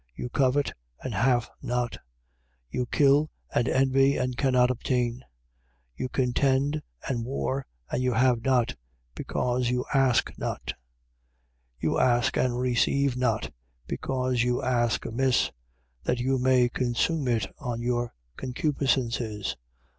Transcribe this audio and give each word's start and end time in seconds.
4:2. 0.13 0.17
You 0.23 0.29
covet, 0.29 0.71
and 1.03 1.13
have 1.13 1.47
not: 1.61 1.99
you 2.71 2.87
kill 2.87 3.29
and 3.53 3.69
envy 3.69 4.17
and 4.17 4.35
cannot 4.35 4.71
obtain. 4.71 5.23
You 5.95 6.09
contend 6.09 6.81
and 7.07 7.23
war, 7.23 7.67
and 7.91 8.01
you 8.01 8.13
have 8.13 8.41
not: 8.43 8.75
because 9.13 9.69
you 9.69 9.85
ask 9.93 10.31
not. 10.39 10.65
4:3. 10.65 10.73
You 11.81 11.99
ask 11.99 12.35
and 12.35 12.57
receive 12.59 13.15
not: 13.15 13.51
because 13.85 14.41
you 14.41 14.63
ask 14.63 15.05
amiss, 15.05 15.51
that 16.03 16.17
you 16.19 16.39
may 16.39 16.67
consume 16.67 17.27
it 17.27 17.45
on 17.59 17.83
your 17.83 18.11
concupiscences. 18.37 19.55